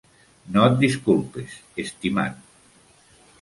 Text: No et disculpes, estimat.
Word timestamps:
No 0.53 0.63
et 0.69 0.77
disculpes, 0.83 1.59
estimat. 1.85 2.41